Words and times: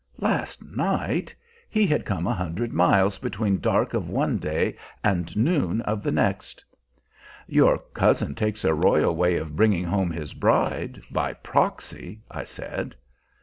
Last 0.17 0.63
night! 0.65 1.35
He 1.69 1.85
had 1.85 2.05
come 2.07 2.25
a 2.25 2.33
hundred 2.33 2.73
miles 2.73 3.19
between 3.19 3.59
dark 3.59 3.93
of 3.93 4.09
one 4.09 4.39
day 4.39 4.75
and 5.03 5.37
noon 5.37 5.81
of 5.81 6.01
the 6.01 6.11
next! 6.11 6.65
"Your 7.45 7.77
cousin 7.93 8.33
takes 8.33 8.65
a 8.65 8.73
royal 8.73 9.15
way 9.15 9.35
of 9.37 9.55
bringing 9.55 9.83
home 9.83 10.09
his 10.09 10.33
bride 10.33 11.03
by 11.11 11.33
proxy," 11.33 12.21
I 12.31 12.45
said. 12.45 12.95